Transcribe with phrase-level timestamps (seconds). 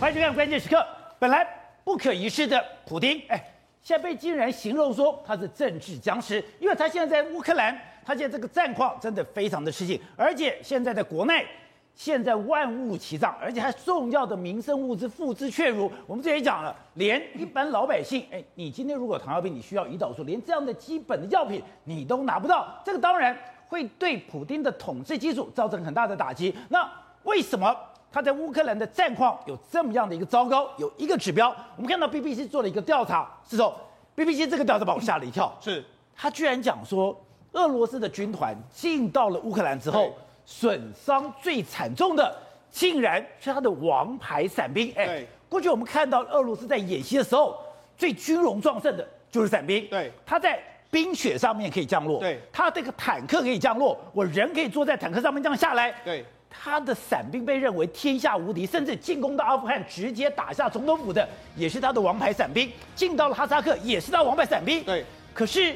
[0.00, 0.86] 欢迎收看关键时刻。
[1.18, 1.44] 本来
[1.82, 3.36] 不可一世的普丁，哎，
[3.82, 11.44] 现在被竟然形容说他是政治僵尸，因为他现在在乌克兰，他现在这个战况真的非常的吃紧，而且现在在国内，
[11.96, 15.90] 现在万物齐涨，而且还重要的民生物资付之却如。
[16.06, 23.36] 我们之前讲了，连一般老百姓，哎，你今天如果糖尿病，你需要胰岛素，连这样的基本的药品你都拿不到，这个当然
[23.66, 26.54] 会对普丁的统治基础造成很大的打击。
[26.68, 26.88] 那
[27.24, 27.76] 为什么？
[28.18, 33.72] 他在乌克兰的战况有这么样的一个糟糕，有一个指标，我们看到 BBC 做了一个调查，是说
[34.16, 35.84] BBC 这个调查把我吓了一跳， 是。
[36.16, 37.16] 他居然讲说，
[37.52, 40.12] 俄罗斯的军团进到了乌克兰之后，
[40.44, 42.36] 损伤最惨重的，
[42.72, 44.92] 竟然是他的王牌伞兵。
[44.96, 47.56] 哎，过去我们看到俄罗斯在演习的时候，
[47.96, 56.24] 最军容壮盛的就是伞兵，对，他在冰雪上面可以降落，对，他这个坦克可以降落，我人可以坐在坦克上面这样下来，对。
[56.50, 64.82] 他的伞兵被认为天下无敌，甚至进攻到阿富汗，直接打下总统府的也是他的王牌伞兵；进到了哈萨克，也是他王牌伞兵。
[64.84, 65.74] 对，可是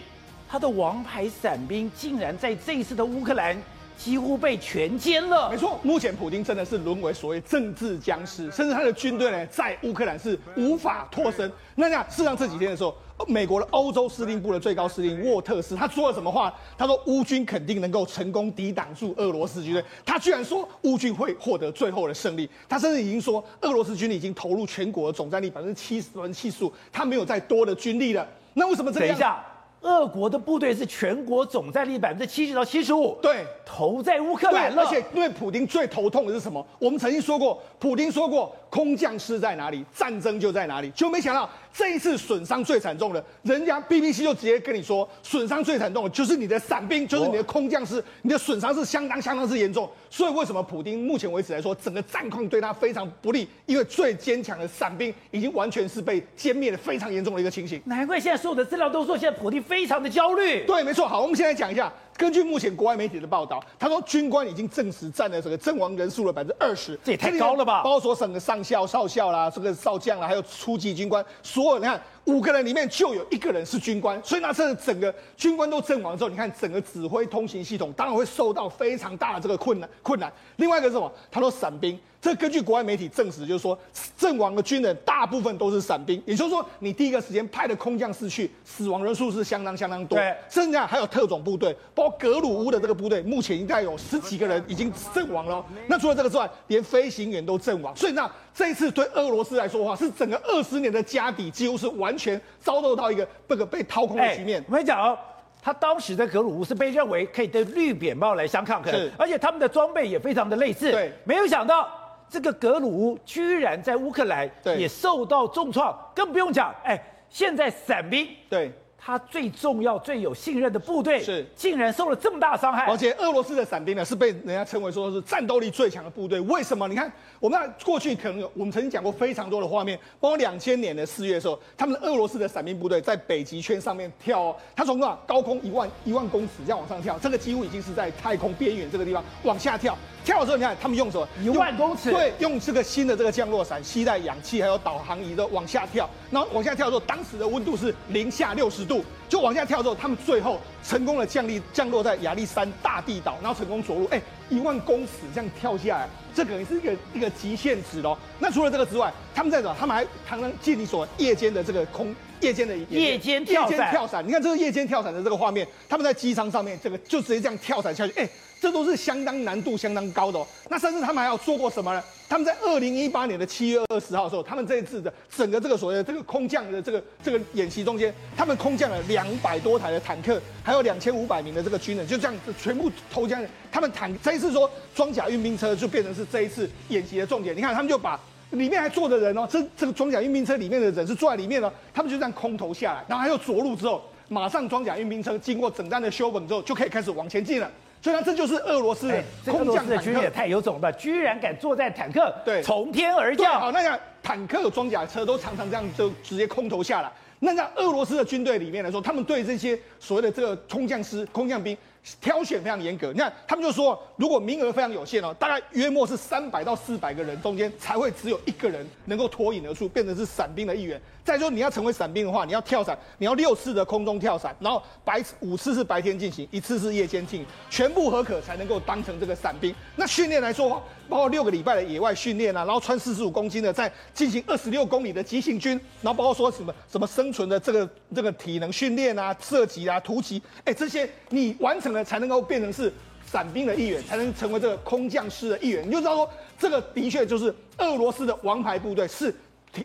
[0.49, 3.57] 他的王牌伞兵竟然在这一次的乌克兰。
[4.03, 5.49] 几乎被全歼了。
[5.49, 11.51] 没错，目前普京真的是沦为所谓政治僵尸，甚至他的军队呢，在乌克兰是无法脱身。
[11.77, 12.93] 那这样，事实上这几天的时候，
[13.29, 16.53] 美国的欧洲司令部的最高司令沃特斯他说了什么话？
[16.77, 19.85] 他说乌军肯定能够成功抵挡住俄罗斯军队。
[20.05, 22.51] 他居然说乌军会获得最后的胜利。
[22.69, 28.27] 他甚至已经说，俄罗斯军力已经投入全国的总战力百分之七十、百分之七十五，他没有再多的军力了。
[28.55, 29.09] 那为什么这样？
[29.09, 29.45] 等一下。
[29.83, 34.83] 俄国的部队是全国总战力百分之七十到七十五，对，投在乌克兰了。
[34.83, 36.65] 而且因为普京最头痛的是什么？
[36.79, 40.91] 我们曾经说过，普京说过，空降师在哪里，战争就在哪里。
[40.91, 49.91] 就没想到这一次损伤最惨重的，人家 BBC 就直接跟你说，损伤最惨重的就是你的伞兵，就是你的空降师，你的损伤是相当相当之严重。
[50.11, 53.49] 所以为什么普丁目前为止来说，整个战况对他非常不利？
[53.65, 57.81] 因为最坚强的伞兵已经完全是被歼灭的非常严重的一个情形。
[57.87, 59.63] 难怪现在所有的资料都说，现在普丁。
[59.63, 61.07] 非常的焦虑，对，没错。
[61.07, 67.83] 好，我们现在讲一下，根据目前国外媒体的报道，他说军官已经证实占了这个阵亡人数的百分之二十，这也太高了吧？
[67.83, 80.33] 包括说省的上校、少校啦，这个少将啦，还有初级军官，所有你看五个人里面就有一个人是军官，所以那这整个军官都阵亡之后，你看整个指挥通行系统当然会受到非常大的这个困难困难。
[80.57, 81.11] 另外一个是什么？
[81.31, 81.99] 他说伞兵。
[82.23, 83.77] 这根据国外媒体证实，就是说
[84.17, 90.17] 阵亡的军人大部分都是伞兵，也就是说，你第一个时间派的空降师去，死亡人数是相当相当多。
[90.17, 95.65] 对，甚至还有特种部队，包括格鲁乌的这个部队，目前应该有十几个人已经阵亡了。
[95.89, 97.95] 那除了这个之外，连飞行员都阵亡。
[97.97, 104.65] 所以那这一次对俄罗斯来说的话，是整个二十年的家底几乎是完全遭受到一个这个被掏空的局面。
[104.69, 105.19] 我跟你讲哦，
[105.61, 110.93] 他当时的格鲁乌是被认为可以对绿扁帽来相抗衡，是，而且他们的装备也非常的类似。
[110.93, 111.99] 对，没有想到。
[112.33, 116.99] 这个格鲁乌居然在乌克兰也受到重创，更不用讲，哎，
[117.29, 118.73] 现在伞兵对。
[119.05, 126.39] 他最重要、最有信任的部队是竟然受了这么大伤害，而且俄罗斯的伞兵呢是被人家称为说是战斗力最强的部队。
[126.43, 126.87] 为什么？
[126.87, 139.99] 你看，我们过去可能有我们曾经讲过非常多的画面，包括两千年的四月的时候，他们的俄罗斯的伞兵部队在北极圈上面跳，哦，他从那高空一万一万公尺这样往上跳，这个几乎已经是在太空边缘这个地方往下跳。
[140.25, 141.29] 跳的时候，你看他们用什么？
[141.43, 142.13] 一万公尺？
[142.13, 146.09] 对，用这个新的这个降落伞，携带氧气还有导航仪的往下跳。
[146.31, 149.83] 然后往下跳的时候，当时的温度是零下六十度，就往下跳。
[149.83, 154.05] 之后，他们最后成功的降力降落在亚历山大地岛，然后成功着陆。
[154.09, 154.21] 哎，
[154.51, 158.15] 一万公尺这样跳下来，这可能是一个一个极限值喽。
[158.39, 159.75] 那除了这个之外，他们在哪？
[159.81, 163.91] 他们还常常借你所夜间的这个空夜间的夜间跳伞。
[163.91, 168.13] 跳伞，你看这个夜间跳伞的这个画面，他们在机舱上面，这个就直接这样跳伞下去。
[168.17, 168.29] 哎。
[168.63, 170.47] 这都是相当难度相当高的哦。
[170.69, 172.01] 那甚至他们还要做过什么呢？
[172.33, 183.45] 他们在二零一八年的七月二十号的时候，他们这一次的整个这个所谓的这个空降的这个这个演习中间，他们空降了两百多台的坦克，还有两千五百名的这个军人，就这样子全部投降。
[183.71, 187.55] 他们坦这一次说装甲运兵车就变成是这一次演习的重点。
[187.55, 188.19] 你看，他们就把
[188.53, 197.71] 里面还坐的人哦，这这个装甲运兵车里面的人是坐在里面哦，他们就这样空投下来，然后还有着陆之后，马上装甲运兵车经过整弹的修本之后，就可以开始往前进了。
[198.03, 200.93] 所以，这就是俄罗斯的空降的军也太有种了吧！
[200.93, 203.61] 居然敢坐在坦克，对，从天而降。
[203.61, 207.11] 好，那个坦克装甲车都常常这样就直接空投下来。
[207.39, 211.77] 那在俄罗斯的军队里面来说，他们对这些所谓的这个空降师、空降兵。
[212.21, 221.01] 挑选非常严格，你看他们就说，如果名额非常有限哦，大概约莫是三百到四百个人中间才会只有一个人能够脱颖而出，变成是伞兵的一员。
[221.25, 229.75] 再说你要成为伞兵的话，你要跳伞，你要六次的空中跳伞，然后白五次是白天进行，一次是夜间进行，全部合格才能够当成这个伞兵。
[229.95, 242.93] 那训练来说，包括六个礼拜的野外训练啊，然后穿四十五公斤的在进行二十六公里的急行军，然后包括说什么什么生存的这个这个体能训练啊、射击啊、突击，哎，这些你完成了才能够变成是
[243.25, 245.87] 伞兵的一员，才能成为这个空降师的一员。
[245.87, 246.29] 你就知道说，
[246.59, 249.33] 这个的确就是俄罗斯的王牌部队，是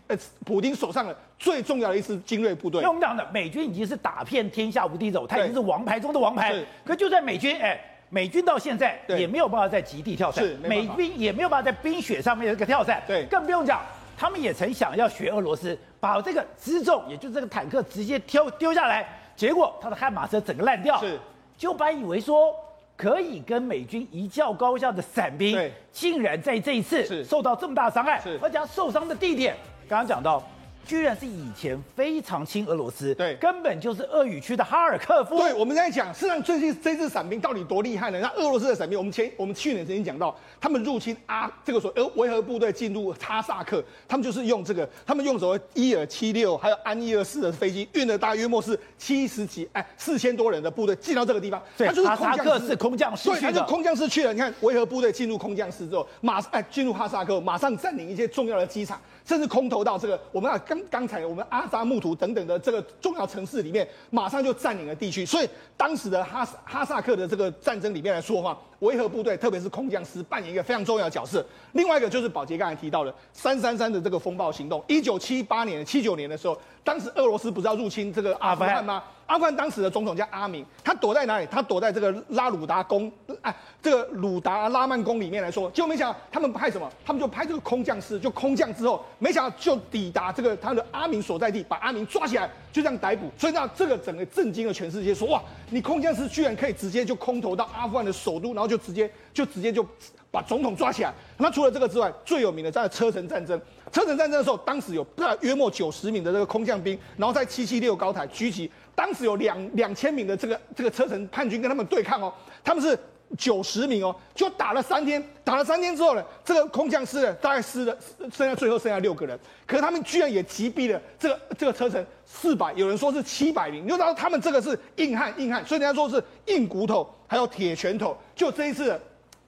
[0.07, 2.81] 呃普丁手上的最重要的一支精锐部队。
[2.81, 6.55] 用讲的美军已经是打遍天下无敌手，他已经是王牌中的王牌。
[6.85, 7.79] 可就在美军，哎。
[8.09, 13.81] 美军到现在也没有办法在极地跳伞，美军也没有办法在冰雪上面这个跳伞，对，更不用讲，
[14.17, 19.05] 他们也曾想要学俄罗斯，把这个辎重，也就是这个坦克直接丢丢下来，
[19.35, 21.19] 结果他的悍马车整个烂掉，是，
[21.57, 22.55] 就本以为说
[22.95, 29.53] 可以跟美军一较高下的伞兵，对，竟然在这一次受到这么大伤害，是，而且他受伤的地点，
[29.87, 30.43] 刚刚讲到。
[30.85, 35.37] 居然是以前非常亲俄罗斯，对，根本就是俄语区的哈尔科夫。
[35.37, 38.17] 对，我们在讲，事实上最近这支伞兵到底多厉害呢？
[38.21, 51.61] 那俄罗斯的伞兵，我们前我们去年曾经讲到，他们入侵啊，这个所谓维和部队进入哈萨克，他们就是用这个，他们用什么伊尔七六还有安一二四的飞机，运了大约莫是七十几哎四千多人的部队进到这个地方。
[51.77, 53.29] 对，就是哈萨克是空降师。
[53.29, 54.33] 对，他就空降师去了。
[54.33, 58.97] 你看维和部队进入空降师之后，马哎进入哈萨克，马上占领一些重要的机场。
[59.27, 65.25] 甚至空投到这个，我们啊刚刚才我们阿扎木图等等的这个重要城市里面，马上就占领了地区。
[65.25, 71.45] 所以当时的哈哈萨克的这个战争里面来说的话，维和部队特别是空降师扮演一个非常重要的角色。
[71.73, 79.03] 另外一个就是宝杰刚才提到的三三三的这个风暴行动，一九七八年、七九年的时候，当时俄罗斯不是要入侵这个阿富汗吗？
[79.25, 81.45] 阿富汗当时的总统叫阿明，他躲在哪里？
[81.51, 83.11] 他躲在这个拉鲁达宫，
[83.47, 86.91] 哎，这个鲁达拉曼宫里面来说，结果没想到他们派什么？
[87.05, 93.31] 他们就派这个空降师，就空降之后，没想到就抵达这个他的阿明所在地，把阿明抓起来，就这样逮捕。
[93.37, 99.87] 所以那这个整个震惊了全世界，说哇，你空降师居然可以直接就空投到阿富汗的首都，然后就直接就直接就
[100.29, 101.13] 把总统抓起来。
[101.37, 103.57] 那除了这个之外，最有名的在车臣战争。
[103.93, 105.07] 车臣战争的时候，当时有
[105.39, 108.69] 约莫九十名的这个空降兵，然后在七七六高台狙击。
[108.93, 112.33] 当时有两两千名的这个这个车臣叛军跟他们对抗哦，
[112.63, 112.97] 他们是
[113.37, 117.97] 九十名哦，就打了三天，打了三天之后呢，这个空降师呢大概死了，
[118.31, 129.01] 剩下最后剩下六个人，可是他们居然也击毙了这个这个车臣四百，有人说是七百名，你就知道他们这个是硬汉硬汉，所以人家说是硬骨头，还有铁拳头，就这一次的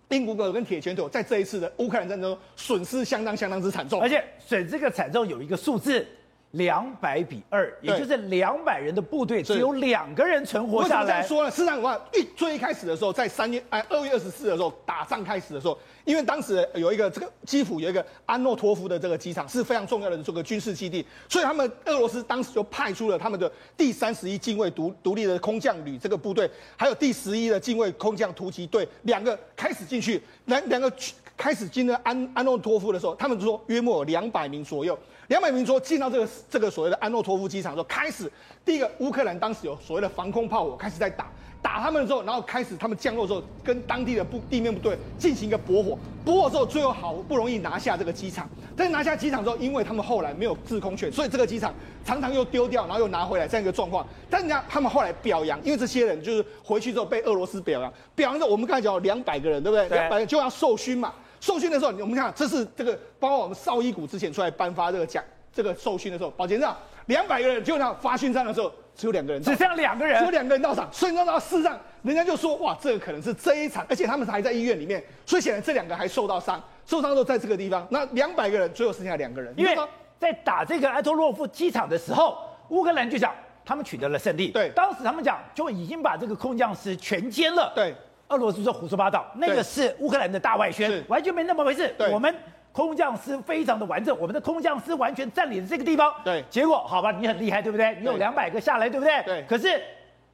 [0.10, 6.06] 硬骨头跟铁拳头在这一次的乌克兰战争中损失相当相当之惨重，而且损这个惨重有一个数字。
[6.52, 11.04] 两百比二，也就是两百人的部队只有两个人存活下来。
[11.04, 11.52] 为什么这样说呢？
[11.52, 30.92] 事实上，我一最一开始的时候，在三月哎二月二十四的时候打仗开始的时候，因为当时有一个这个基辅有一个安诺托夫的这个机场是非常重要的这个军事基地，所以他们俄罗斯当时就派出了他们的第三十一近卫独独立的空降旅这个部队，还有第十一的近卫空降突击队两个开始进去，两两个
[31.40, 35.00] 开始进入安安诺托夫的时候，他们就说约莫两百名左右。
[35.28, 38.30] 两百名说进到这个这个所谓的安诺托夫机场的时候，开始
[38.66, 41.28] 第一个乌克兰当时有所谓的防空炮火开始在打
[41.62, 54.06] 打他们的时候，然后开始他们降落之后跟当地的部地面部队进行一个驳火，驳火之后最后好不容易拿下这个机场，但是拿下机场之后，因为他们后来没有制空权，所以这个机场常常又丢掉，然后又拿回来这样一个状况。
[54.30, 59.88] 但人家他们后来表扬，因为这些人就是回去之后被俄罗斯表扬，表扬之后我们刚才讲两百个人对不对？
[59.90, 61.14] 两百个就要授勋嘛。
[61.40, 66.76] 受训的时候，我们看这是这个，包括我们绍伊古之前出来颁发这个奖，这个受训的时候，宝杰这
[67.06, 70.88] 两百个人，就那发勋章的时候，只有两个人，只剩两个人，只有两个人到场。
[70.92, 77.88] 所以你知道，事实上，人家就说，哇，这个可能是这一场，而且他们还在医院里面，所以显然这两个还受到伤，受伤都在这个地方。
[77.90, 79.76] 那两百个人，最后剩下两个人，因为
[80.20, 82.38] 在打这个埃托洛夫机场的时候，
[82.68, 83.34] 乌克兰就讲
[83.66, 84.50] 他们取得了胜利。
[84.50, 87.72] 对，当时他们讲就已经把这个空降师全歼了。
[87.74, 87.96] 对。
[88.30, 91.94] 俄罗斯说胡说八道，那个是乌克兰的大外宣，完全没那么回事。
[92.12, 92.34] 我们
[92.72, 96.14] 空降师非常的完整，我们的空降师完全占领了这个地方。
[96.24, 97.98] 对，结果好吧，你很厉害，对不对？
[98.00, 99.24] 你有两百个下来，对不对？
[99.24, 99.44] 对。
[99.50, 99.82] 可是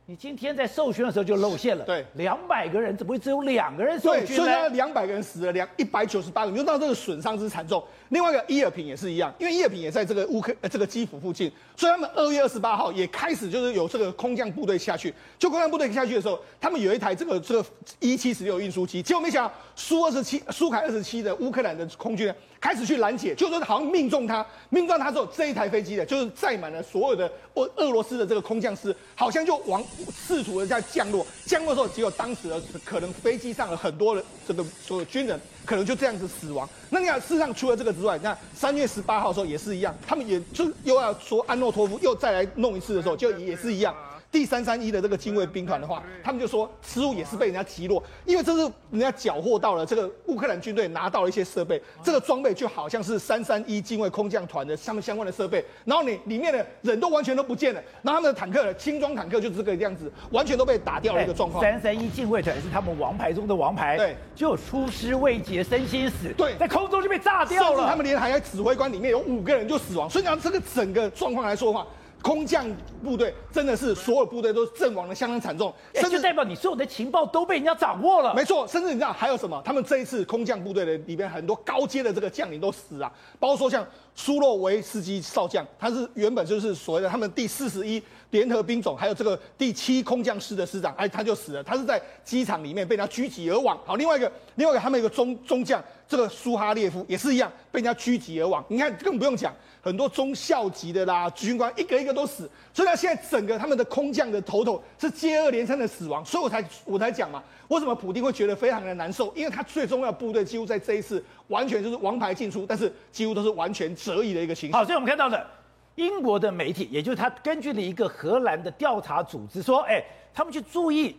[0.07, 1.83] 你今天在授勋的时候就露馅了。
[1.83, 4.43] 对，两百个人怎么会只有两个人授勋呢？
[4.43, 7.83] 所以呢，两百个人死了两一百九十八个，你就知道这个损伤之惨重。
[8.09, 15.11] 另外一个伊尔平也是一样，因为伊尔平也在这个乌克呃这个基辅附近，所以他们二月二十八号也开始就是有这个空降部队下去。
[15.39, 17.65] 就空降部队下去的时候，他们有一台这个这个
[17.99, 22.31] 伊七十六运输机，结果没想到苏二十七苏凯二十七的乌克兰的空军
[22.65, 35.39] 开始去拦截，就说好像命中他，命中他之后这一台飞机的就是载满了所有的俄俄罗斯的这个空降师，好像就往试图的在降落，降落的时候，只有当时的可能飞机上的很多的这个所有军人。
[35.63, 36.69] 可能就这样子死亡。
[36.91, 43.95] 那你看，事实上除了这个之外，那三月十八号的时候也是一样，他们也就又要说安诺托夫又再来弄一次的时候，就也是一样。
[44.35, 61.63] 第三三一的这个精卫兵团的话，他们就说失误也是被人家击落，因为这是人家缴获到了这个乌克兰军队拿到了一些设备，这个装备就好像是三三一精卫空降团的他们相关的设备，然后你里面的人都完全都不见了，然后他们的坦克轻装坦克就是这个样子，完全都被打掉了一个状况。
[61.63, 71.87] 三三一精卫团是他们王牌中的王牌，对，就出师未捷身先死，对，在空中就被炸掉了，他们连还在指挥官里面有五个人就死亡，所以讲这个整个状况来说的话。
[72.25, 72.65] 空降
[73.03, 78.33] 部队真的是所有部队都阵亡的相当惨重，甚至代表你所有的情报都被人家掌握了。
[78.33, 79.61] 没错，甚至你知道还有什么？
[79.63, 88.01] 他们这一次空降部队的里边很多高阶的这个将领都死啊，包括说像苏洛维斯基少将，他是原本就是所谓的他们第四十一
[88.31, 93.79] 联合兵种，还有这个第七空降师的师长，哎，他就死了，他是在机场里面被人家狙击而亡。
[93.85, 98.65] 好，另外一个，另外一个他们一个中中将，这个苏哈列夫也是一样被人家狙击而亡。
[98.67, 99.53] 你看更不用讲。
[99.85, 109.31] 很多中校级的啦，军官一个一个都死，所以呢，现在整个他们的空降的头头是接二连三的死亡，所以我才我才讲嘛，为什么普丁会觉得非常的难受？
[109.35, 114.81] 因为他最重要的部队几乎在这一次完全就是王牌进出，但是几乎都是完全折翼的一个情况。
[114.81, 115.45] 好，所以我们看到的
[115.93, 121.15] 英国的媒体，也就是他根据了一个荷兰的调查组织说，哎，他们去注意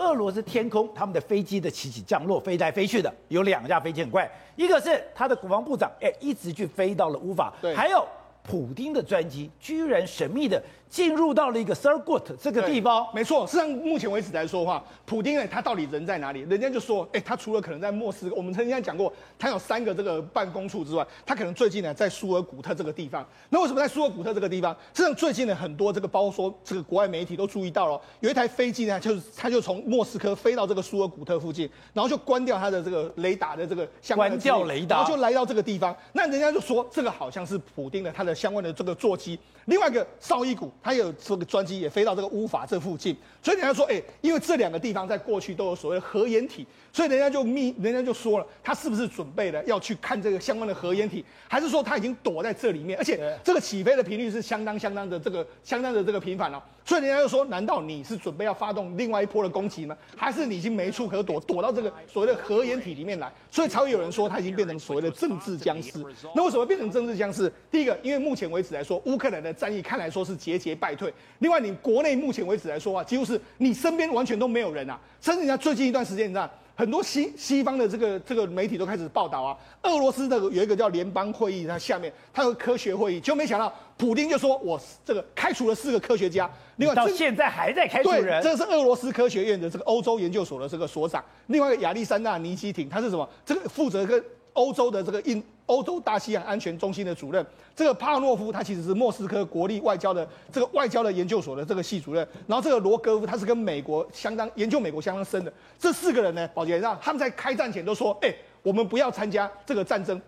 [0.00, 4.28] 俄罗斯天空，他们的飞机的起起降落、飞来飞去的有两架飞机很怪。
[4.56, 8.06] 一个是他的国防部长，哎，一直去飞到了乌法，还有
[8.42, 10.60] 普丁的专机居然神秘的
[10.90, 13.46] 进入到了一个 Surgut 这个地方，没错。
[13.46, 16.40] 实际上，目前为止来说的话，普丁呢，他到底人在哪里？
[16.40, 23.24] 人家就说，哎，他除了可能在莫斯科，我们曾经讲过，他有三个这个办公处之外，他可能最近呢在苏尔古特这个地方。
[23.50, 24.76] 那为什么在苏尔古特这个地方？
[24.92, 35.96] 实际上，最近呢很多这个包括说这个国外媒体都注意到了，有一台飞机呢，就是他就从莫斯科飞到这个苏尔古特附近，然后就关掉他的这个雷达的这个相关的关掉雷达，然后就来到这个地方。
[36.14, 39.38] 那人家就说，这个好像是普丁的他的相关的这个座机。
[39.66, 52.98] 另外一个绍伊古，他有这个专机也飞到这个乌法这附近，所以你要说，哎，因为这两个地方在过去都有所谓的核掩体，所以人家就密，人家就说了，他是不是准备了要去看这个相关的核掩体，还是说他已经躲在这里面？
[52.98, 59.96] 而且这个起飞的频率是相当相当的这个相当的这个频繁了，所以人家就说，难道你是准备要发动另外一波的攻击吗？
[60.16, 63.30] 还是你已经没处可躲，躲到这个所谓的核掩体里面来？
[63.50, 65.92] 所以才会有人说他已经变成所谓的政治僵尸。
[66.34, 67.52] 那为什么变成政治僵尸？
[67.70, 71.12] 第一个，因为目前为止来说，乌克兰的战役看来说是节节败退。
[71.38, 74.98] 另外，你国内目前为止来说啊，几乎是你身边完全都没有人啊。
[75.20, 86.50] 甚至人家最近一段时间，你知道，很多西西方的这个这个媒体都开始报道啊，俄罗斯的有一个叫联邦会议，它下面它有科学会议，就没想到普京就说我这个开除了四个科学家。
[86.76, 88.42] 另外，到现在还在开除人。
[88.42, 91.22] 这个是俄罗斯科学院的这个欧洲研究所的这个所长。
[91.48, 93.28] 另外一个亚历山大尼基廷，他是什么？
[93.44, 95.42] 这个负责跟欧洲的这个印。
[95.66, 105.52] 欧洲大西洋安全中心的主任，这个帕诺夫他其实是莫斯科国立外交的这个外交的研究所的这个系主任，然后这个罗戈夫他是跟美国相当研究美国相当深的。
[105.78, 110.20] 这四个人呢，保杰让他们在开战前都说，哎，我们不要参加这个战争，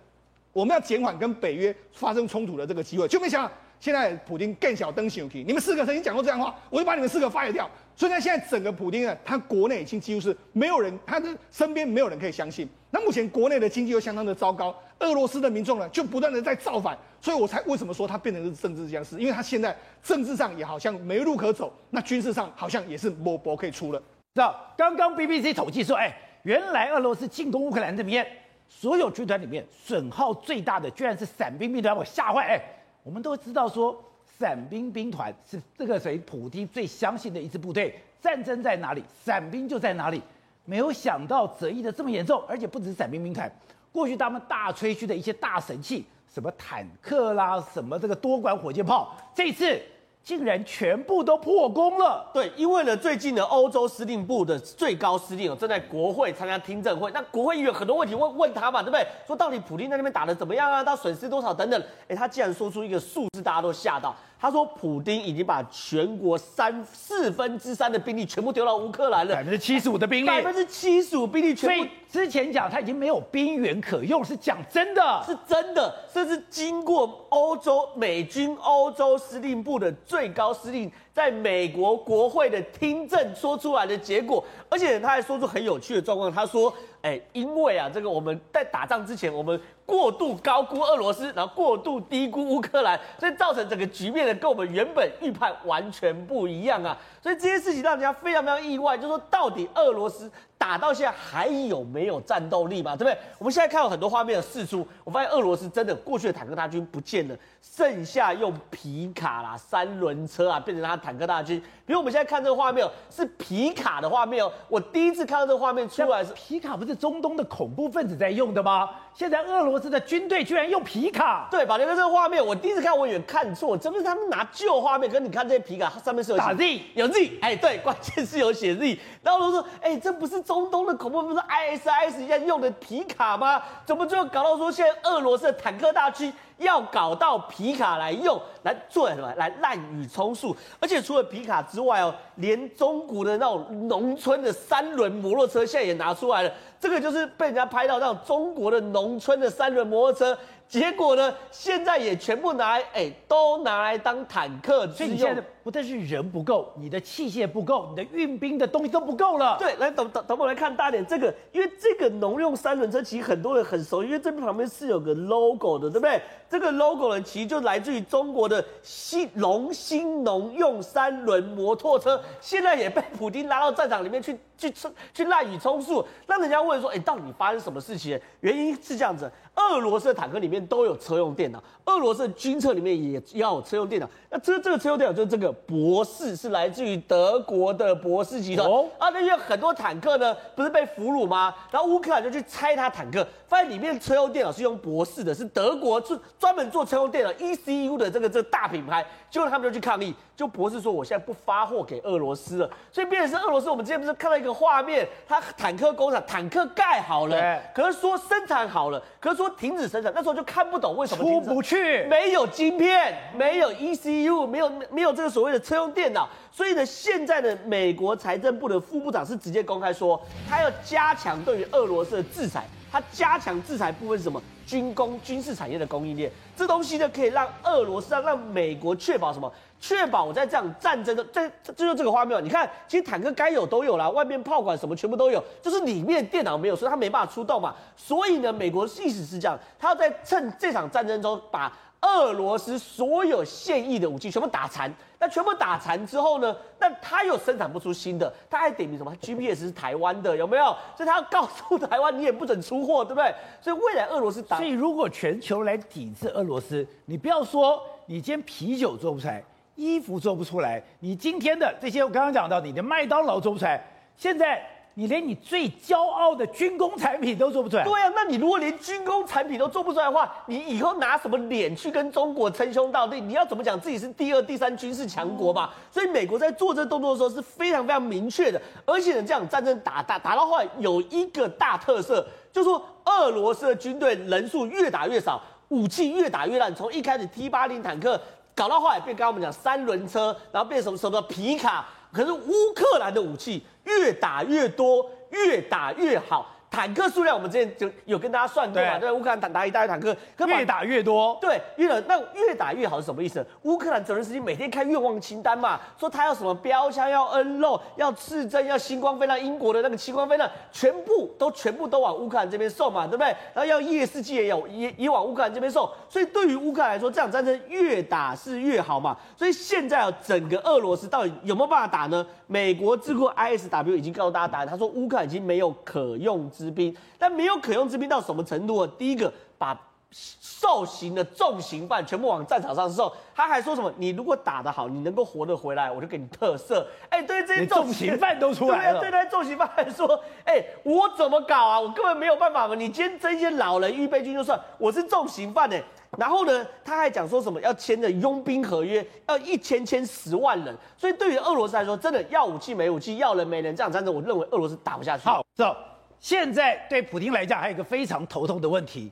[0.53, 3.51] 我们要减缓跟北约发生冲突的这个机会，就没想。
[3.81, 7.69] 现在普丁更小登行体，你们四个曾经讲过这样的话，我就把你们四个 fire 掉。
[7.97, 12.69] 所以呢，现在整个普丁呢，他国内已经几乎是没有人，他的身边没有人可以相信。
[12.95, 23.99] 那目前国内的经济又相当的糟糕，俄罗斯的民众呢就不断的在造反，所以我才为什么说他变成是政治僵尸，因为他现在政治上也好像没路可走，那军事上好像也是没没可以出了。
[24.35, 28.27] 知道刚刚 BBC 统计说，哎，原来俄罗斯进攻乌克兰这边，
[28.69, 32.61] 所有军团里面损耗最大的居然是伞兵兵团，我吓坏，哎。
[33.05, 34.01] 我们都知道说，
[34.39, 37.93] 伞兵兵团是这个谁普丁最相信的一支部队。
[38.21, 40.23] 战争在哪里，伞兵就在哪里。
[40.65, 43.51] 没有想到折翼的这么严重，而且不只是伞兵兵团，
[43.93, 49.81] 过去他们大吹嘘的一些大神器，什么坦克啦，什么这个多管火箭炮，这次。
[50.25, 52.31] 竟然全部都破功了。
[52.33, 59.05] 对，因为呢，最近的欧洲司令部的最高司令正在国会参加听证会，那国会议员很多问题问问他嘛，对不对？
[59.27, 60.85] 说到底普丁在那边打得怎么样啊？
[60.85, 61.83] 他损失多少等等？
[62.07, 64.15] 哎，他竟然说出一个数字，大家都吓到。
[64.43, 71.87] 他说，普丁已经把全国三四分之三的兵力全部丢到乌克兰了，百分之七十五的兵力，百分之七十五兵力全部。
[72.11, 86.73] 之前讲他已经没有兵源可用，是讲真的，是真的，甚至经过欧洲美军欧洲司令部的最高司令在美国国会的听证说出来的结果，而且他还说出很有趣的状况，他说。
[87.03, 96.97] 哎，因为啊，这个我们在打仗之前，我们过度高估俄罗斯，然后过度低估乌克兰，所以造成整个局面呢，跟我们原本预判完全不一样啊。
[97.23, 102.97] 所以这些事情让人家非常非常意外，就是说到底俄罗斯打到现在还有没有战斗力嘛？
[102.97, 103.17] 对不对？
[103.39, 111.63] 我们现在看到很多画面的释出，我发现俄罗斯真的过去的坦克大军不见了，剩下用皮卡啦、三轮车啊变成他坦克大军。
[111.87, 114.51] 比如我们现在看这个画面，是皮卡的画面哦。
[114.69, 118.89] 我第一次看到这个画面出来是皮卡，不是中东的恐怖分子在用的吗？
[119.15, 121.49] 现在俄罗斯的军队居然用皮卡？
[121.51, 125.09] 对，宝杰哥，这个画面我第一次看，我以为看错，真的是他们拿旧画面。
[125.09, 128.99] 可是你看这些皮卡上面是有打 Z，有 Z，哎，对，关键是有写 Z。
[129.23, 133.63] 然后我说，哎，这不是中东的恐怖分子 ISIS 一样用的皮卡吗？
[133.85, 136.33] 怎么最后搞到说现在俄罗斯的坦克大军？
[136.59, 139.35] 要搞到皮卡来用，来做什么？
[139.35, 140.57] 来滥竽充数。
[140.79, 146.53] 而且除了皮卡之外哦，连中国的那种农村的三轮摩托车现在也拿出来了。
[146.79, 150.39] 这个就是被人家拍到那种中国的农村的三轮摩托车。
[150.69, 154.87] 结果呢，现在也全部拿来，哎，都拿来当坦克。
[154.93, 159.57] 所以你现在不但是人不够，你的器械不够，你的运兵的东西都不够了。
[159.59, 166.21] 对，来等等等我来看大点这个，因为这个农用三轮车其实很多人很熟，因为这边旁边是有个 logo 的，对不对？
[166.51, 174.73] 这个 logo 呢，其实就来自于中国的新龙兴农用三轮摩托车，现在也被普丁拉到战场里面去去
[175.15, 178.21] 去滥竽充数，让人家问说，哎，到底发生什么事情？
[178.41, 179.31] 原因是这样子。
[179.55, 184.09] 俄罗斯的坦克里面都有车用电脑，俄罗斯的军车里面也要有车用电脑。
[184.31, 188.69] 那这这个车用电脑就是这个博士，是来自于德国的博士集团。
[188.69, 191.55] 哦，啊，那因为很多坦克呢，不是被俘虏吗？
[191.71, 199.05] 然后乌克兰就去拆他坦克，发现里面车用电脑是用博士的，是德国是专门做车用电脑 ECU 的这个这个大品牌。
[199.31, 202.71] 结果他们就去抗议，就博士说我现在不发货给俄罗斯了。
[202.91, 220.19] 所以变成是俄罗斯，我们之前不是看到一个画面，他坦克工厂坦克盖好了，可是说生产好了，可是说停止生产，那时候就看不懂为什么出不去，没有晶片，没有 ECU，没有没有这个所谓的车用电脑，所以呢，现在的美国财政部的副部长是直接公开说，
[220.49, 224.41] 他要加强对于俄罗斯的制裁，它加强制裁部分是什么？
[224.67, 229.53] 军工、军事产业的供应链，这东西呢可以让俄罗斯让让美国确保什么？
[229.81, 232.43] 确保我在这场战争的，这这就这个画面。
[232.45, 237.75] 你看，其实坦克该有都有啦，外面炮管什么全部都有，就是里面电脑没有，所以它没办法出动嘛。
[237.97, 241.73] 所以呢，美国的意思是这样，他要在趁这场战争中把
[242.03, 244.93] 俄罗斯所有现役的武器全部打残。
[245.19, 246.55] 那全部打残之后呢？
[246.81, 250.65] 那他又生产不出新的，他还点名什么？GPS 是台湾的，有没有？
[250.97, 253.33] 所以他要告诉台湾，你也不准出货，对不对？
[253.61, 259.43] 所以未来俄罗斯打，所以如果全球来抵制俄罗斯，你不要说你今天啤酒做不出来。
[259.75, 263.83] 衣服做不出来，你今天的这些我刚刚讲到，你的麦当劳做不出来，
[264.19, 264.63] 现在
[264.95, 267.85] 你连你最骄傲的军工产品都做不出来。
[267.85, 273.21] 对啊，那你如果连军工产品都做不出来的话，你以后拿什么脸去跟中国称兄道弟？
[273.21, 275.71] 你要怎么讲自己是第二、第三军事强国嘛？
[275.91, 288.21] 所以美国在做这个动作的时候是非常非常明确的，而且呢，这场战争打打打到后来有一个大特色，就是说俄罗斯的军队人数越打越少，武器越打越烂，从一开始 T 八零坦克。
[288.55, 296.55] 搞到后来变，刚刚我们讲三轮车，然后变什么什么皮卡，可是乌克兰的武器越打越多，越打越好。
[296.73, 303.47] 坦克数量，我们之前就有跟大家算过嘛，对，乌克兰打打一大堆坦克，越打越多，对，越那越打越好是什么意思？
[303.65, 313.27] 乌克兰责任司机每天开愿望清单嘛，说他要什么标枪，要恩肉，要刺针，要星光飞弹，英国的那个星光飞弹，全部都全部都往乌克兰这边送嘛，对不对？
[313.53, 315.87] 然后要夜视镜也有，也也往乌克兰这边送。
[316.09, 319.15] 所以对于乌克兰来说，这场战争越打是越好嘛。
[319.37, 322.27] 所以现在啊，整个俄罗斯到底有没有办法打呢？
[322.53, 328.87] 美国智库 ISW 已经告诉大家答案，他说乌克兰已经没有可用之兵，但没有可用之兵到什么程度？
[328.87, 329.75] 第一个，把
[330.11, 333.11] 受刑的重刑犯全部往战场上送。
[333.35, 333.91] 他还说什么？
[333.97, 336.85] 你如果打得好，你能够活得回来，我就给你特赦。
[337.09, 340.07] 哎、欸，对这些重刑犯都出来了，对对，重刑犯还说，
[340.45, 341.81] 哎、欸，我怎么搞啊？
[341.81, 342.75] 我根本没有办法嘛。
[342.75, 345.83] 你今天这些老人预备军就算，我是重刑犯哎。
[346.19, 350.77] 然后呢，他还讲说什么要签的佣兵合约，要一签签十万人。
[350.97, 355.25] 所以对于俄罗斯来说，真的要武器没武器，要人没人，这场战争，我认为俄罗斯打不下去。
[355.25, 355.75] 好，走。
[356.21, 359.11] 现在对普京来讲，还有一个非常头痛的问题，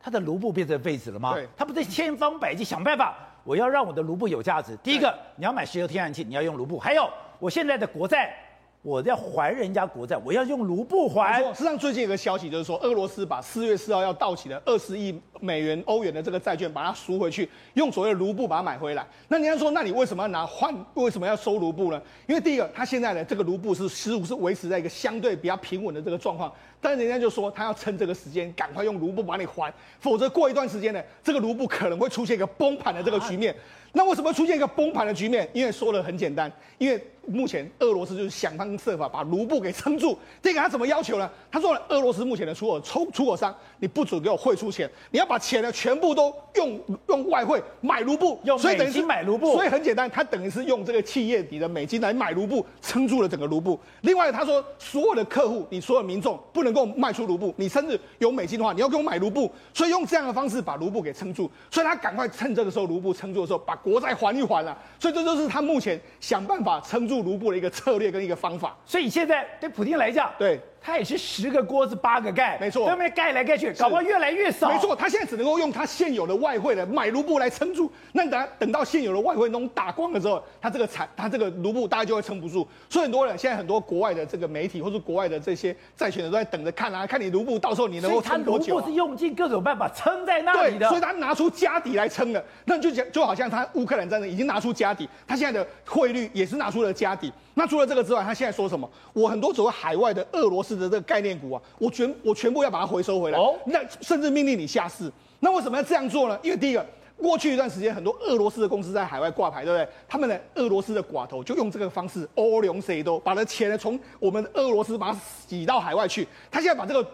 [0.00, 1.36] 他的卢布变成废纸了吗？
[1.54, 4.74] 他不是千方百计想办法，我要让我的卢布有价值。
[4.82, 6.78] 第一个，你要买石油天然气，你要用卢布。
[6.78, 7.08] 还有，
[7.38, 8.34] 我现在的国债。
[8.82, 11.42] 我要还人家国债，我要用卢布还。
[11.52, 19.04] 实际上，最近有个消息就是说，俄罗斯把四月四号要到期的二十亿美元欧元的这个债券，把它赎回去，用所谓的卢布把它买回来。
[19.26, 20.72] 那人家说，那你为什么要拿换？
[20.94, 22.00] 为什么要收卢布呢？
[22.28, 26.50] 因为第一个，它现在的这个卢布是似乎是维持在一个相对比较平稳的这个状况。
[26.80, 33.52] 但人家就说他要趁这个时间赶快用卢布把你还，否则过一段时间呢，这个卢布可能会出现一个崩盘的这个局面。
[33.92, 35.48] 那为什么出现一个崩盘的局面？
[35.52, 37.04] 因为说的很简单，因为。
[37.28, 40.18] 目前俄罗斯就是想方设法把卢布给撑住。
[40.42, 41.30] 这个他怎么要求呢？
[41.50, 49.52] 他说了，俄罗斯目前的出口出出口商，你不准给我汇出钱，你要把钱呢全部都用用外汇买卢布，用美金买卢布。
[49.54, 53.78] 所以很简单，他等于是用这个企业底的美金来买卢布，撑住了整个卢布。
[54.00, 59.50] 另外他说，所有的客户，你所有民众不能够卖出卢布，你甚至有美金的话，你要给我买卢布。
[59.74, 61.50] 所以用这样的方式把卢布给撑住。
[61.70, 64.76] 所以他赶快趁这个时候卢布撑住的时候，把国债还一还了。
[64.98, 70.60] 所以这就是他目前想办法撑住卢布的一个策略跟一个方法，所以现在对普京来讲，对。
[70.80, 74.70] 他也是十个锅子八个盖，没错，上面盖来盖去，搞不好越来越少。
[74.70, 77.90] 没错，他现在只能够用他现有的外汇来买卢布来撑住。
[78.12, 82.66] 那等等到现有的外汇都打光了之后，他这个产，他这个卢布大概就会撑不住。
[82.88, 88.80] 所以很多人现在很多国外的这个媒体或者国外的这些债权人都在等着看啊，看你卢布到时候你能够撑多久啊。
[88.80, 92.42] 他卢布是用尽各种办法撑在那里的，所以他拿出家底来撑了。
[92.64, 97.32] 那就讲就好像他乌克兰战争已经拿出家底，他现在的汇率也是拿出了家底。
[97.58, 98.88] 那除了这个之外，他现在说什么？
[99.12, 103.38] 我很多所谓海外的俄罗斯的这个概念股啊，我全我全部要把它回收回来。
[103.38, 105.10] 哦，那甚至命令你下市。
[105.40, 106.38] 那为什么要这样做呢？
[106.40, 109.88] 因为第一个，过去一段时间很多俄罗斯的公司在海外挂牌，对不对？
[110.06, 116.28] 他们的俄罗斯的寡头就用这个方式，欧龙谁都把的钱呢从我们俄罗斯把它洗到海外去。
[116.52, 117.04] 他现在把这个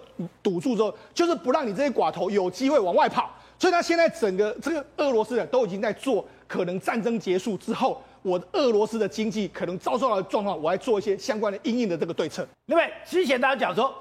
[0.43, 3.31] 堵住之后，就是不让你这些寡头有机会往外跑。
[3.59, 8.03] 所以他现在整个这个俄罗斯人都已经在做，可能战争结束之后。
[8.25, 12.49] 我俄罗斯的经济可能遭受到的状况，我来做一些相关的因应的这个对策。
[12.67, 13.95] 另外，之前大家讲说，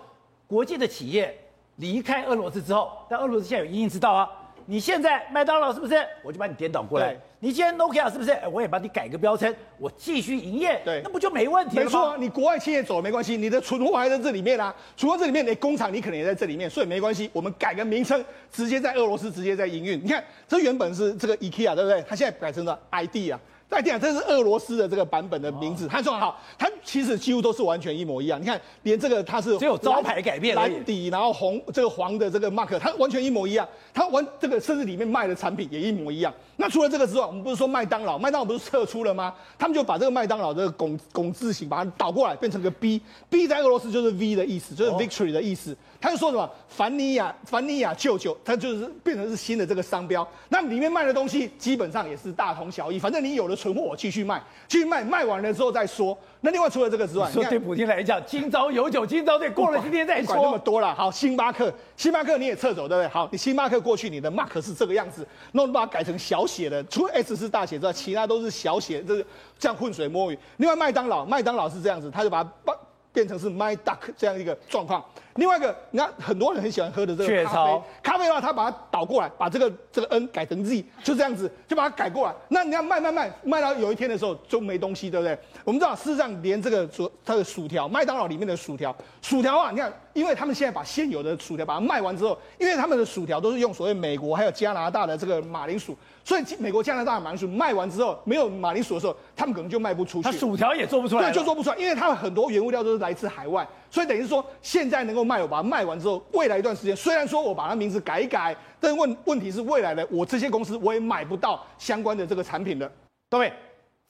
[0.47, 1.37] 国际的企业
[1.75, 4.29] 离开俄罗斯之后，但俄罗斯现在有因应之道啊。
[4.65, 5.95] 你现在麦当劳是不是？
[6.23, 7.19] 我就把你颠倒过来。
[7.39, 8.33] 你今天 Nokia 是不是？
[8.49, 10.81] 我也把你改个标称，我继续营业。
[10.85, 11.89] 对，那不就没问题了吗？
[11.89, 14.73] 没错啊，你国外企业走了没关系，你的存货还在这里面啊。
[14.95, 17.29] 除了这里面，你工厂你可能也在这里面，所以没关系。
[17.33, 20.01] 我们改个名称，直接在俄罗斯直接在营运。
[20.01, 22.01] 你看，这原本是这个 IKEA 对不对？
[22.07, 23.37] 它现在改成了 ID 啊。
[23.73, 25.87] 在电脑，这是俄罗斯的这个版本的名字。
[25.87, 28.39] 他说好，他其实几乎都是完全一模一样。
[28.39, 33.67] 你看，连这个它是只有招牌改变，蓝底，然后红这个黄的这个 mark，它完全一模一样。
[33.91, 36.31] 它完这个甚至里面卖的产品也一模一样。
[36.55, 39.33] 那除了这个之外，我们不是说麦当劳，麦当劳不是撤出了吗？
[39.57, 45.75] 他们就把这个麦当劳这个拱拱字形把它倒过来，变成个 B，B 在俄罗斯就是 V 的意思，就是 victory 的意思。
[45.99, 50.27] 他就说什么凡尼亚凡尼亚舅舅，他就是变成是新的这个商标。
[50.49, 56.17] 那里面卖的东西基本上也是大同小异，反正你有了存货，我继续卖，继续卖，卖完了之后再说。
[56.41, 60.35] 那另外除了这个之外，说对普京来讲，今朝有酒今朝醉，过了今天再说。
[60.35, 63.07] 管那么多了，好，星巴克，星巴克你也撤走对不对？
[63.07, 69.25] 好，你星巴克过去你的 mark 是这个样子，那我们把它改成小写的，除了 S 是大写之外，其他都是小写，这是
[69.57, 70.37] 这样浑水摸鱼。
[70.57, 72.77] 另外麦当劳，麦当劳是这样子，他就把它把
[73.13, 75.03] 变成是 My Duck 这样一个状况。
[75.35, 82.33] 另外一个，你看很多人很喜欢喝的这个咖啡，咖啡的话，他把它倒过来，把这个这个 N 改成 Z，就这样子，就把它改过来。
[82.49, 85.37] 那你要卖卖卖卖到有一天的时候就没东西，对不对？
[85.63, 100.23] 我们知道，事实上连这个薯它的薯条，麦当劳里面的薯条，薯条啊，你看，因为他们现在把现有的薯条把它卖完之后，因为他们的薯条都是用所谓美国还有加拿大的这个马铃薯，所以美国加拿大的马铃薯卖完之后没有马铃薯的时候，他们可能就卖不出去。
[100.23, 103.67] 他薯条也做不出来，对，就做不出来，因为他们很多原物料都是来自海外。
[103.89, 112.91] 所以等于说，现在能够卖，我把它卖完之后，未来一段时间，虽然说我把它名字改一改，但问问题是未来的我这些公司我也买不到相关的这个产品了。
[113.29, 113.53] 各位，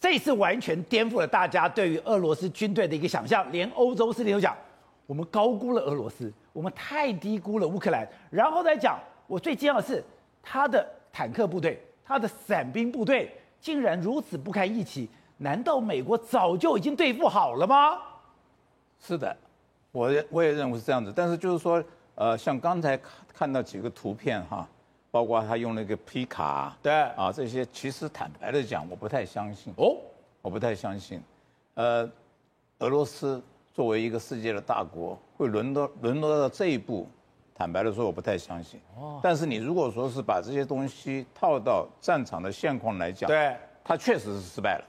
[0.04, 4.54] 这次完全颠覆了大家对于俄罗斯军队的一个想象，连欧洲势力都讲，
[5.06, 8.06] 我们高估了俄罗斯，我们太低估了乌克兰。
[8.30, 10.04] 然后再讲，我最惊讶的是，
[10.42, 17.98] 他的坦克部队，他的伞兵部队竟然如此不堪一击，难道美国早就已经对付好了吗？
[19.00, 19.34] 是的。
[19.94, 21.82] 我我也认为是这样子，但是就是说，
[22.16, 24.68] 呃，像刚才看看到几个图片哈，
[25.14, 29.96] 包括他用那个皮卡，对，啊这些，其实坦白的讲，我不太相信哦，
[30.42, 31.22] 我不太相信，
[31.76, 32.10] 呃，
[32.80, 33.40] 俄罗斯
[33.72, 37.08] 作为一个世界的大国，会沦落沦落到这一步，
[37.54, 38.80] 坦白的说，我不太相信。
[38.98, 44.86] 哦，但是你如果说是把这些东西套到战场的现况来讲，对，他确实是失败了，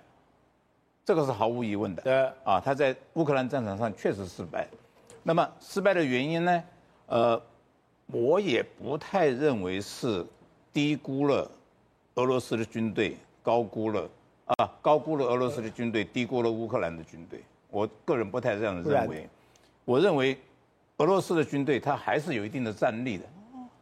[1.05, 2.01] 这个是毫无疑问的。
[2.01, 4.67] 对，啊，他在乌克兰战场上确实失败。
[5.23, 6.65] 那么失败的原因呢？
[7.09, 7.43] 呃，
[8.07, 10.25] 我也不太认为是
[10.73, 11.51] 低估了
[12.15, 14.09] 俄罗斯的军队，高估了
[14.47, 17.41] 啊，高估了俄罗斯的军队，低估了乌克兰的军队。
[17.71, 19.29] 我个人不太这样认为。
[19.85, 20.39] 我认为
[20.99, 23.25] 俄罗斯的军队它还是有一定的战力的。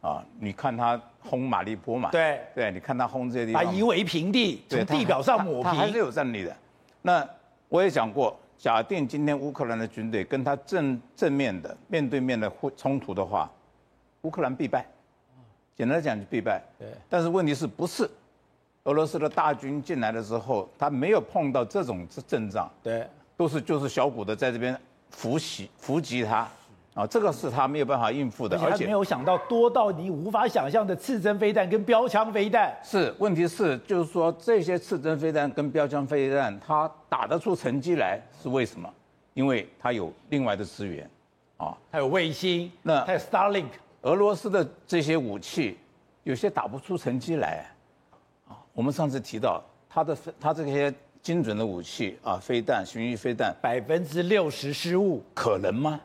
[0.01, 2.09] 啊，你看他轰马利波嘛？
[2.11, 6.55] 对对，你看他轰这些地方，把夷为平地，从地表上抹平，他还是有战力的。
[7.01, 7.27] 那
[7.69, 8.37] 我也讲过。
[8.55, 13.51] 假定今天乌克兰的军队跟他正正面的面对面的互冲突的话，
[14.23, 14.85] 乌克兰必败。
[15.75, 16.61] 简单来讲就必败。
[16.77, 16.87] 对。
[17.09, 18.09] 但是问题是不是
[18.83, 22.69] 俄罗斯的大军进来的时候，他没有碰到这种阵仗。
[22.81, 23.07] 对。
[23.35, 26.47] 都是就是小股的在这边伏袭伏击他。
[26.93, 32.71] 啊，这个是他没有办法应付的，而且没有想到多到你无法想象的刺针飞弹跟标枪飞弹。
[32.83, 38.87] 是，问题是就是说这些刺针飞弹跟标枪飞弹，它打得出成绩来是为什么？
[39.33, 41.09] 因为它有另外的资源，
[41.57, 43.69] 啊，还有卫星，那还有 Starlink。
[44.03, 45.77] 俄罗斯的这些武器
[46.23, 47.65] 有些打不出成绩来，
[48.47, 55.99] 啊，我们上次提到它的它这些精准的武器啊，飞弹、巡弋飞弹，百分之六十失误，可能吗？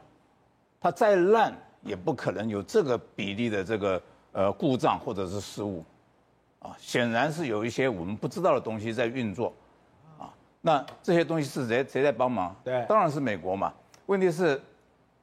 [0.81, 5.85] 它再烂也不可能有这个比例的这个呃故障或者是失误，
[6.61, 9.53] 啊，显然是有一些我们不知道的东西在运作，
[10.19, 12.55] 啊，那这些东西是谁谁在帮忙？
[12.63, 13.73] 对，当然是美国嘛。
[14.07, 14.61] 问题是，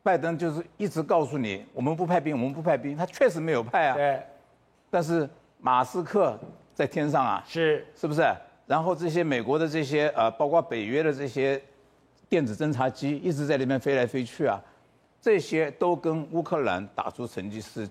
[0.06, 3.96] 拜登就是一直告诉你，我们不派兵，我们不派兵，他确实没有派啊。
[3.96, 4.22] 对。
[4.92, 5.28] 但是
[5.60, 6.40] 马斯克
[6.76, 8.22] 在天上啊，是是不是？
[8.68, 11.60] 然后这些美国的这些呃，包括北约的这些
[12.30, 14.62] 电子侦察机一直在那边飞来飞去啊。
[15.20, 17.90] 这些都跟乌克兰打出成绩是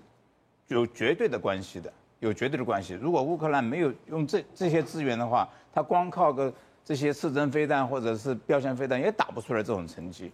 [0.69, 2.93] 有绝对的关系的，有绝对的关系。
[2.93, 6.53] 如果乌克兰没有用这这些资源的话，他光靠个
[6.85, 10.31] 这些刺针飞弹或者是标枪飞弹也打不出来这种成绩。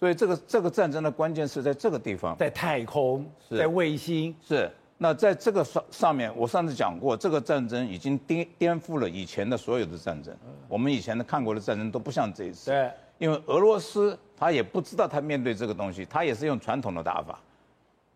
[0.00, 4.34] 所以这个这个战争的关键是在这个地方，在太空，在卫星。
[4.42, 4.68] 是。
[5.02, 10.34] 那在这个上上面，我上次讲过，这个战争已经颠颠覆了以前的所有的战争。
[10.68, 12.70] 我们以前的看过的战争都不像这一次。
[12.70, 12.90] 对。
[13.18, 17.38] 因为俄罗斯他也不知道他面对这个东西，他也是用传统的打法。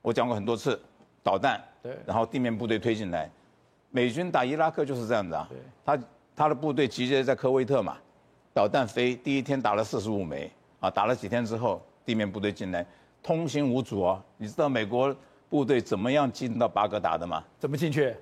[0.00, 0.80] 我讲过很多次，
[1.22, 3.30] 导弹，对，然后地面部队推进来。
[3.90, 7.98] 美军打伊拉克就是这样子啊，对，他他的部队集结在科威特嘛，
[8.54, 10.50] 导弹飞，第一天打了四十五枚，
[10.84, 12.84] 啊，打了几天之后，地面部队进来，
[13.22, 14.22] 通行无阻啊。
[14.36, 15.16] 你知道美国
[15.48, 17.42] 部队怎么样进到巴格达的吗？
[17.58, 18.14] 怎么进去？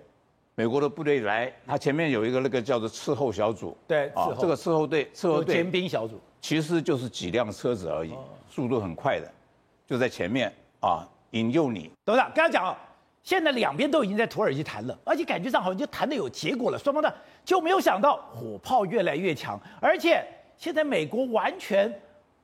[0.54, 6.20] 美国的部队来，他前面有一个那个叫做伺候小组，对，伺候，这个伺候队，伺候队，尖兵小组。
[6.40, 8.14] 其实就是几辆车子而已，
[8.48, 9.28] 速度很快的，
[9.84, 11.90] 就在前面啊，引诱你。
[12.04, 12.76] 董事长刚刚讲哦，
[13.24, 17.12] 现在两边都已经在土耳其谈了，而且感觉上好像就谈的有结果了，双方呢
[17.44, 20.24] 就没有想到火炮越来越强，而且
[20.56, 21.92] 现在美国完全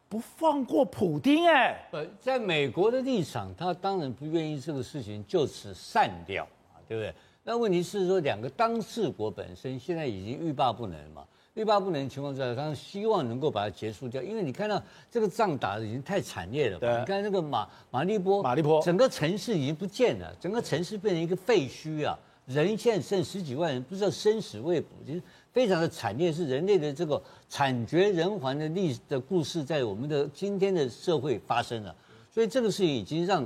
[0.09, 1.89] 不放过普丁哎。
[1.93, 7.15] 呃，在美国的立场，他当然不愿意这个事情就此散掉啊，对不对？
[7.45, 11.25] 那问题是说，两个当事国本身现在已经欲罢不能嘛。
[11.55, 16.79] 欲罢不能的情况之下，他希望能够把它结束掉，因为你看到这个仗打的已经太惨烈了。
[16.79, 22.17] 对，你看那个马马利波，马利波，整个城市已经不见了，整个城市变成一个废墟啊！
[22.47, 25.23] 人现在剩十几万人，不知道生死未卜，其实
[25.59, 31.93] 非常的惨烈，是人类的这个惨绝人寰的历史的故事，在我们的今天的社会发生了。
[32.33, 33.45] 所以这个事情已经让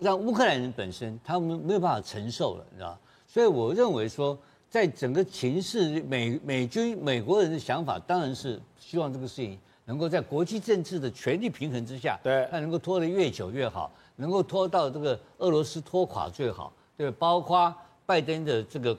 [0.00, 2.98] 让乌克兰人本身他们没有办法承受了，你知道？
[3.28, 4.36] 所以我认为说。
[4.68, 17.72] 在整个情势，美美军美国人的想法当然是希望这个事情能够在国际政治的权力平衡之下，对，它能够拖得越久越好，能够拖到这个俄罗斯拖垮最好，对，包括
[18.04, 18.94] 拜登的这个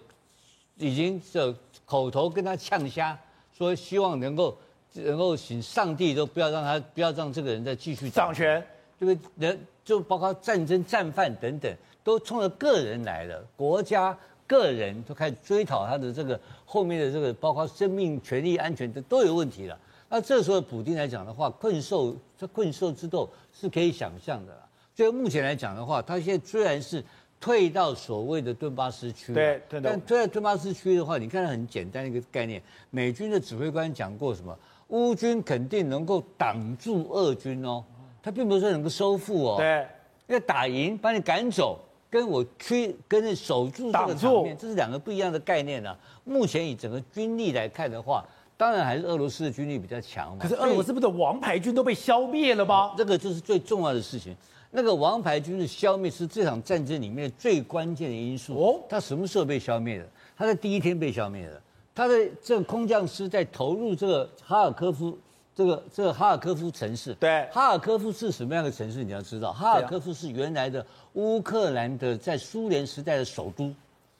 [0.77, 1.53] 已经这
[1.85, 3.17] 口头跟他呛虾，
[3.57, 4.57] 说希望能够
[4.93, 8.65] 能够请上帝都不要让他不要让这个人再继续掌权，
[8.99, 14.17] 这个人就包括战争战犯等等，都冲着个人来了，国家。
[14.49, 19.77] 个人都开始追讨他的这个后面的这个，包括生命、权利、安全的都有问题了。
[20.07, 24.65] 那这时候普丁来讲的话，困兽这困兽之斗是可以想象的了。
[24.95, 27.03] 所以目前来讲的话，他现在虽然是
[27.39, 34.57] 退到所谓的顿巴斯区，对，但退到顿巴斯区的话，你看很简单的一个概念，美军的指挥官讲过什么？
[34.89, 37.83] 乌军肯定能够挡住俄军哦，
[38.21, 39.85] 他并不是说能够收复哦，对，
[40.27, 41.79] 要打赢，把你赶走。
[42.09, 45.99] 跟我去跟着守住这个场面，这是两个不一样的概念呢、啊。
[46.23, 50.37] 目前以整个军力来看的话，当然还是俄罗斯的军力比较强嘛。
[50.39, 52.93] 可是俄罗斯不是王牌军都被消灭了吗？
[52.97, 54.33] 这个就是最重要的事情。
[54.77, 58.53] 那个王牌军的消灭是这场战争里面最关键的因素。
[58.53, 60.05] 哦，他什么时候被消灭的？
[60.37, 61.59] 他在第一天被消灭的。
[61.95, 65.17] 他的这个空降师在投入这个哈尔科夫。
[65.55, 69.03] 这个这个哈尔科夫城市，对，哈尔科夫是什么样的城市？
[69.03, 73.73] 你要知道，哈尔科夫是原来的乌克兰的在苏联时代的首都，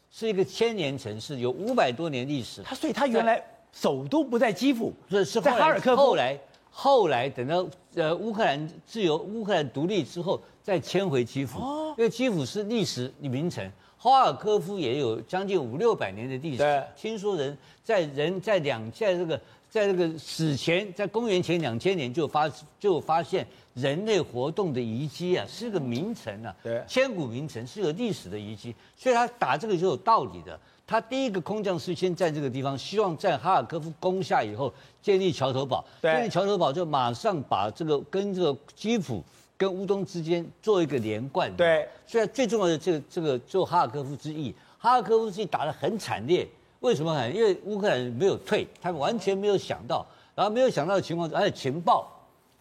[0.10, 2.64] 是一个千年城市，有五百多年历史。
[2.64, 3.40] 他所以他原来
[3.72, 6.02] 首都不在基辅，是是在哈尔科夫。
[6.02, 6.36] 后来
[6.80, 13.68] 后来等到呃乌克兰自由，乌克兰独立之后再迁回基辅，哦，因为基辅是历史名城。
[13.98, 16.60] 哈尔科夫也有将近五六百年的历史。
[16.60, 22.48] 对听说人在人在两在这个在这个史前，在公元前两千年就发
[22.80, 30.60] 就发现人类活动的遗迹啊，是个名城啊，对千古名城是个历史的遗迹，所以他打这个就有道理的。
[30.88, 39.22] 他第一个空降师先在这个地方，希望在哈尔科夫攻下以后建立桥头堡，建立桥头堡就马上把这个跟这个基辅
[39.58, 41.54] 跟乌东之间做一个连贯。
[41.58, 46.48] 对，所以最重要的这个这个做哈尔科夫之役，哈尔科夫之役打得很惨烈。
[46.80, 47.36] 为什么很？
[47.36, 52.08] 因为乌克兰人没有退，他们完全没有想到，然后没有想到的情况，而且情报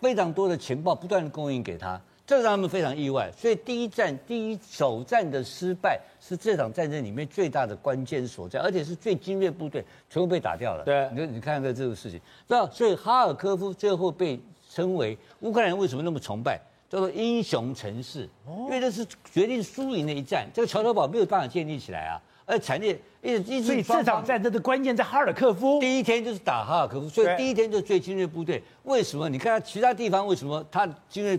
[0.00, 2.00] 非常多的情报不断的供应给他。
[2.26, 10.82] 这让他们非常意外，所以第一战第一首战的失败是这场战争里面最大的关键所在，而且是最精锐部队全部被打掉了。
[10.84, 16.60] 对，你你看看这个事情，那所以哈尔科夫最后被称为乌克兰人为什么那么崇拜，
[16.90, 23.66] 叫做英雄城市，因为这是决定输赢的一战，这个桥头堡没有办法建立起来啊，而且惨烈一直一直。
[23.66, 28.60] 所以这场战争的关键在哈尔科夫，第一天就是打哈尔科夫，所以第一天就最精锐部队。
[28.82, 29.28] 为什么？
[29.28, 31.38] 你看他其他地方为什么他精锐？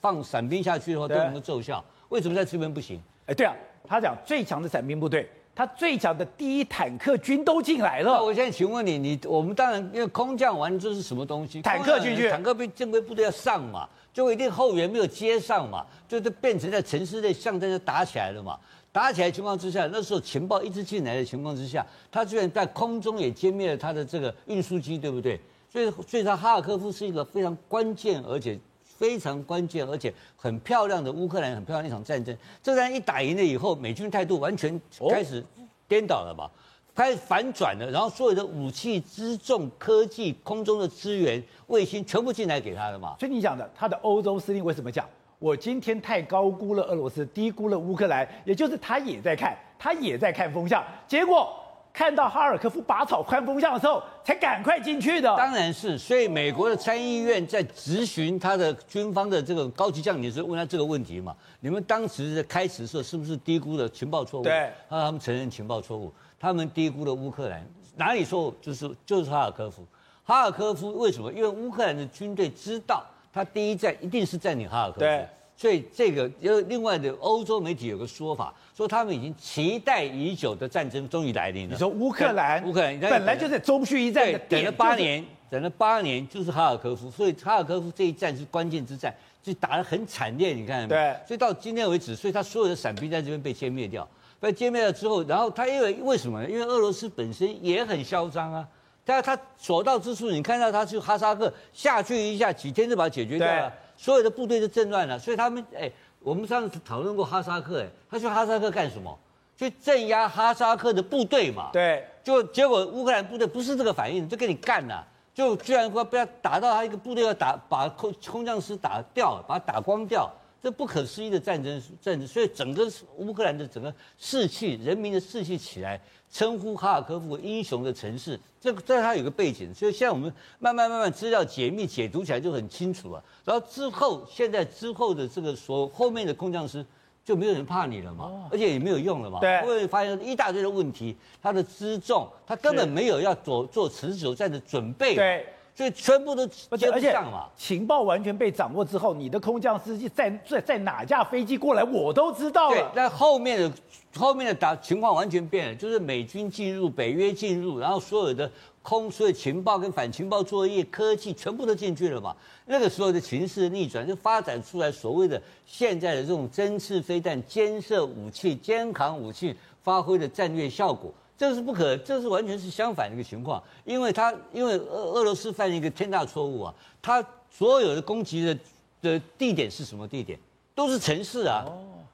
[0.00, 3.00] 放伞兵下去的话都能够奏效，为什么在这边不行？
[3.26, 3.54] 哎，对啊，
[3.86, 8.22] 他讲最强的伞兵部队，他最强的第一坦克军都进来了。
[8.22, 11.60] 我现在请问你，你我们当然因为空降完这是什么东西？
[11.62, 18.58] 坦克进去，坦克兵正规部队要上嘛，就一定后援没有接上嘛，就是变成在城市内巷战就打起来了嘛。
[18.92, 25.38] 打起来的情况之下，那时候情报一直进来的情况之下，他居然在空中也歼灭了他的这个运输机，对不对？
[25.70, 28.58] 所以，所以他哈尔科夫是一个非常关键而且。
[28.98, 32.36] 非常关键，而且很漂亮的乌克兰很漂亮的一场战争。
[32.62, 34.80] 这战一打赢了以后，美军态度完全
[35.10, 35.44] 开始
[35.86, 36.50] 颠倒了嘛？
[36.94, 43.14] 开始反转了，然后所有的武器、辎重、科技、空中的资源、卫星全部进来给他了嘛？
[43.20, 45.06] 所以你讲的，他的欧洲司令为什么讲
[45.38, 48.26] 我今天太高估了俄罗斯，低估了乌克兰？
[48.46, 51.54] 也就是他也在看，他也在看风向，结果。
[51.96, 55.34] 看到哈尔科夫拔草宽风向的时候，才赶快进去的。
[55.34, 64.42] 当然是，所以美国的参议院在质询他的军方的这个高级将领的时候，问他这个问题嘛：你们当时在开始的时候是不是低估了情报错误？
[64.42, 68.54] 对，他们承认情报错误，他们低估了乌克兰哪里错误？
[68.60, 69.82] 就是就是哈尔科夫。
[70.22, 71.32] 哈尔科夫为什么？
[71.32, 75.28] 因为乌克兰的军队知道，他第一站一定是占领哈尔科夫。
[75.58, 75.62] 对。
[75.66, 81.72] 所以这个有另外的欧洲媒体有个说法，说他们已经期待已久的战争终于来临了。
[81.72, 91.12] 你说乌克兰，乌克兰本来就在中绪一战的等了八年，等了八年就是哈尔科夫，所以哈尔科夫这一战是关键之战，就打得很惨烈，你看到没有？
[91.12, 91.16] 对。
[91.26, 94.06] 所以到今天为止，所以他所有的伞兵在这边被歼灭掉，
[94.38, 96.50] 被歼灭了之后，然后他因为为什么呢？
[96.50, 98.68] 因为俄罗斯本身也很嚣张啊，
[99.06, 103.72] 但他所到之处，你看到他去哈萨克下去一下，几天就把它解决掉了。
[103.96, 109.18] 所有的部队都震乱了，所以他们哎，我们上次讨论过哈萨克，哎，他去哈萨克干什么？
[109.56, 111.70] 去镇压哈萨克的部队嘛。
[111.72, 120.30] 对，就结果乌克兰部队不是这个反应，就跟你干了，就居然说不要打到他一个部队要打，把空空降师打掉，把他打光掉，
[120.66, 126.00] 这不可思议的战争战争，所以整个乌克兰的整个士气，人民的士气起来。
[126.28, 133.22] 称呼哈尔科夫为英雄的城市，这个这它有个背景，所以现在我们慢慢慢慢资料解密解读起来就很清楚了。
[133.44, 136.84] 然后之后，现在之后的这个所后面的空降师
[137.24, 139.38] 就没有人怕你了嘛，而且也没有用了嘛。
[139.38, 145.14] 对，因为发现一大堆的问题，他的辎重，他根本没有要做做持久战的准备。
[145.14, 145.46] 对。
[145.76, 152.74] 所以全部都接不上嘛，情报完全被掌握之后，你的空降司机在在在哪架飞机过来，我都知道了。
[152.74, 153.70] 对，那后面的
[154.16, 162.34] 后面的打情况完全变了，就是美军进入，北约进入，然后所有的空，所有情报跟反情报作业、科技全部都进去了嘛。
[162.64, 171.12] 那个时候的情势逆转，就发展出来所谓的现在的这种针刺飞弹、肩射武器、肩扛武器发挥的战略效果。
[171.38, 178.58] 这是不可，这是完全是相反的一个情况，因为他因为俄俄罗斯犯了一个天大错误啊，他所有的攻击的
[179.02, 180.38] 的地点是什么地点？
[180.74, 181.64] 都是城市啊，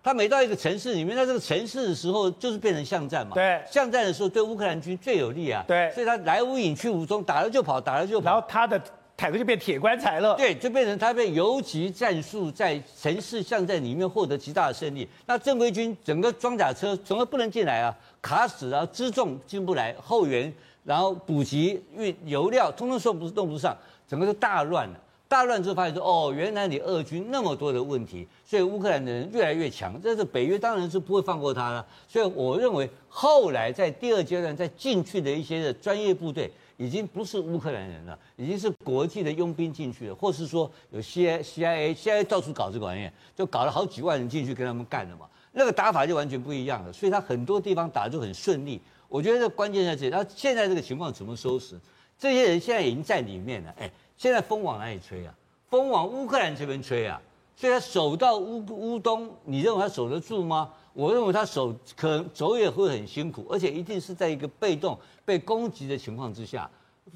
[0.03, 3.35] 他每到一个城市里面，在这个城市的时候，就是变成巷战嘛。
[3.35, 5.65] 对，巷战的时候对乌克兰军最有利啊。
[5.67, 8.27] 对，所以他来无影去无踪，打了就跑，打了就跑。
[8.27, 8.81] 然后他的
[9.17, 10.35] 坦克就变铁棺材了。
[10.37, 15.09] 对，就变成他被游击战术在城市巷战里面获得极大的胜利。
[15.27, 17.97] 那正规军整个装甲车整个不能进来啊。
[18.21, 20.53] 卡死啊，辎重进不来，后援，
[20.85, 23.77] 然后补给运油料，通通说不是弄不上，
[24.09, 24.95] 整个就大乱了。
[25.27, 29.99] 大乱之后发现说，哦，原来你俄军那么多的问题，所以乌克兰的人越来越强。
[30.03, 31.85] 这是北约当然是不会放过他了。
[32.07, 45.29] 所以我认为后来在第二阶段再进去的一些的专业部队，已经不是乌克兰人了，已经是国际的佣兵进去了，或是说有 C I CIA CIA 到处搞这个玩意，就搞了好几万人进去跟他们干了嘛。
[45.53, 46.93] 那个打法就完全不一样了。
[46.93, 48.81] 所以他很多地方打就很顺利。
[49.09, 50.11] 我觉得关键在这里。
[50.11, 51.79] 那现在这个情况怎么收拾？
[52.19, 53.73] 这些人现在已经在里面了。
[53.79, 55.33] 哎，现在风往哪里吹啊？
[55.71, 57.23] 风往乌克兰这边吹啊。
[57.55, 60.73] 所以他守到乌乌东，你认为他守得住吗？
[60.95, 66.69] 我认为他手可能走也会很辛苦，而且一定是在一个被动被攻击的情况之下。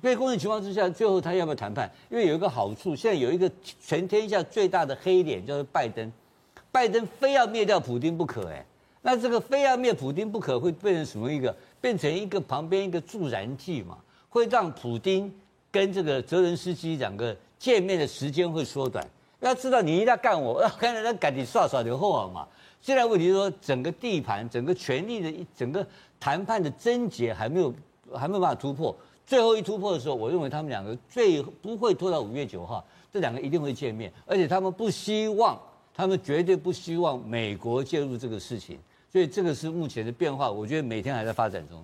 [0.03, 1.91] 被攻击情况之下，最后他要不要谈判？
[2.11, 3.51] 因为有一个好处，现在有一个
[3.81, 6.13] 全天下最大的黑脸叫做拜登，
[6.73, 8.49] 拜登非要灭掉普丁不可。
[8.49, 8.67] 哎，
[9.03, 11.55] 那这个非要灭普丁不可，会变成什么一个？
[11.81, 13.97] 变成一个旁边一个助燃剂嘛，
[14.29, 15.33] 会让普丁
[15.71, 19.09] 跟这个泽伦斯基两个见面的时间会缩短。
[19.39, 22.49] 要知道，你一定要干我，要看人家赶紧刷刷就好了嘛。
[22.81, 25.87] 现在问题是说，整个地盘、整个权力的一、整个
[26.21, 27.75] 谈判的症结还没有
[28.15, 28.97] 还没有办法突破。
[29.27, 35.61] 最后一突破的时候，我认为他们两个最不会拖到五月九号，这两个一定会见面，而且他们不希望，
[35.93, 38.79] 他们绝对不希望美国介入这个事情。
[39.11, 41.83] 所以这个是目前的变化，我觉得每天还在发展中。